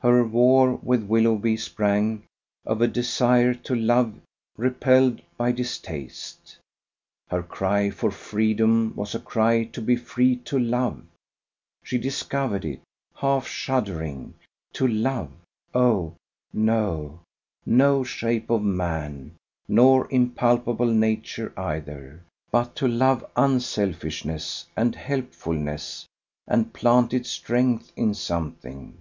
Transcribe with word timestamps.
Her 0.00 0.24
war 0.24 0.76
with 0.76 1.02
Willoughby 1.02 1.56
sprang 1.58 2.22
of 2.64 2.80
a 2.80 2.86
desire 2.86 3.52
to 3.54 3.74
love 3.74 4.14
repelled 4.56 5.20
by 5.36 5.52
distaste. 5.52 6.56
Her 7.28 7.42
cry 7.42 7.90
for 7.90 8.10
freedom 8.10 8.94
was 8.94 9.14
a 9.14 9.18
cry 9.18 9.64
to 9.64 9.82
be 9.82 9.96
free 9.96 10.36
to 10.36 10.58
love: 10.58 11.02
she 11.82 11.98
discovered 11.98 12.64
it, 12.64 12.80
half 13.16 13.46
shuddering: 13.48 14.34
to 14.74 14.86
love, 14.86 15.32
oh! 15.74 16.14
no 16.54 17.20
no 17.66 18.04
shape 18.04 18.48
of 18.48 18.62
man, 18.62 19.34
nor 19.68 20.10
impalpable 20.10 20.86
nature 20.94 21.52
either: 21.58 22.22
but 22.52 22.76
to 22.76 22.88
love 22.88 23.28
unselfishness, 23.34 24.68
and 24.76 24.94
helpfulness, 24.94 26.06
and 26.46 26.72
planted 26.72 27.26
strength 27.26 27.92
in 27.94 28.14
something. 28.14 28.96